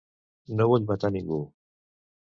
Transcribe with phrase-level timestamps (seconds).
[0.61, 1.39] No vull matar ningú.